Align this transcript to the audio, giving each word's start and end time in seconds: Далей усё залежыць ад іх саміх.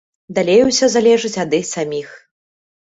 Далей 0.37 0.61
усё 0.69 0.85
залежыць 0.95 1.35
ад 1.45 1.57
іх 1.61 1.71
саміх. 1.77 2.19